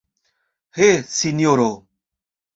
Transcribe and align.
He, 0.79 0.87
sinjoro! 1.17 1.69